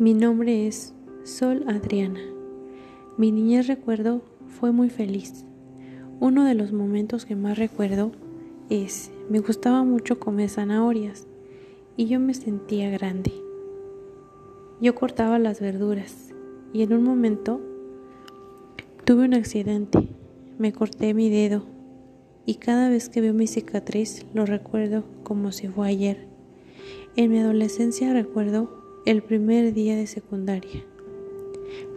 [0.00, 2.20] Mi nombre es Sol Adriana.
[3.16, 5.44] Mi niñez recuerdo fue muy feliz.
[6.20, 8.12] Uno de los momentos que más recuerdo
[8.70, 11.26] es, me gustaba mucho comer zanahorias
[11.96, 13.32] y yo me sentía grande.
[14.80, 16.32] Yo cortaba las verduras
[16.72, 17.60] y en un momento
[19.04, 20.06] tuve un accidente.
[20.58, 21.64] Me corté mi dedo
[22.46, 26.28] y cada vez que veo mi cicatriz lo recuerdo como si fue ayer.
[27.16, 30.84] En mi adolescencia recuerdo el primer día de secundaria.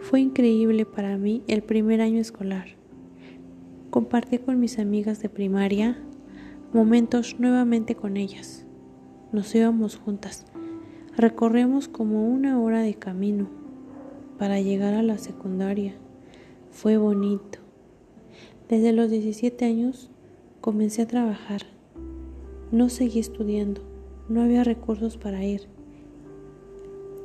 [0.00, 2.68] Fue increíble para mí el primer año escolar.
[3.90, 6.02] Compartí con mis amigas de primaria
[6.72, 8.64] momentos nuevamente con ellas.
[9.30, 10.46] Nos íbamos juntas.
[11.14, 13.50] Recorremos como una hora de camino
[14.38, 15.92] para llegar a la secundaria.
[16.70, 17.58] Fue bonito.
[18.70, 20.10] Desde los 17 años
[20.62, 21.60] comencé a trabajar.
[22.70, 23.82] No seguí estudiando.
[24.30, 25.68] No había recursos para ir.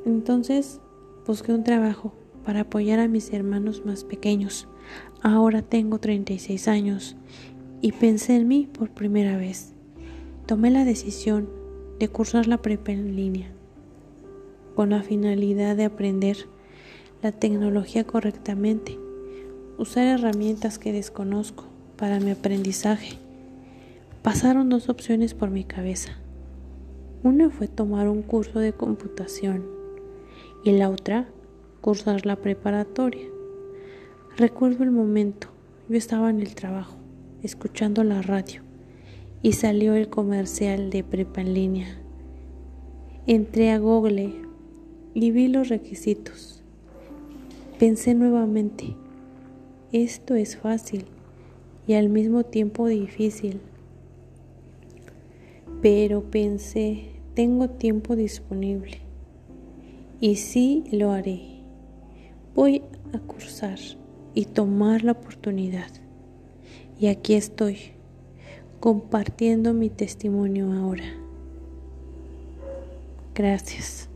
[0.08, 0.80] Entonces
[1.25, 2.13] busqué un trabajo
[2.45, 4.69] para apoyar a mis hermanos más pequeños.
[5.22, 7.17] Ahora tengo 36 años
[7.81, 9.73] y pensé en mí por primera vez.
[10.45, 11.49] Tomé la decisión
[11.99, 13.52] de cursar la prepa en línea
[14.75, 16.38] con la finalidad de aprender
[17.21, 18.97] la tecnología correctamente,
[19.77, 21.66] usar herramientas que desconozco
[21.97, 23.17] para mi aprendizaje.
[24.21, 26.11] Pasaron dos opciones por mi cabeza.
[27.23, 29.77] Una fue tomar un curso de computación
[30.68, 31.26] y la otra
[31.80, 33.26] cursar la preparatoria.
[34.36, 35.48] Recuerdo el momento,
[35.88, 36.98] yo estaba en el trabajo,
[37.42, 38.64] escuchando la radio,
[39.42, 42.02] y salió el comercial de prepa en línea.
[43.28, 44.34] Entré a Google
[45.14, 46.62] y vi los requisitos.
[47.80, 48.94] Pensé nuevamente,
[49.94, 51.06] esto es fácil
[51.88, 53.62] y al mismo tiempo difícil.
[55.82, 59.06] Pero pensé, tengo tiempo disponible
[60.20, 61.42] y sí lo haré.
[62.55, 62.82] Voy
[63.14, 63.80] a cursar
[64.33, 65.89] y tomar la oportunidad.
[67.00, 67.78] Y aquí estoy,
[68.80, 71.06] compartiendo mi testimonio ahora.
[73.36, 74.07] Gracias.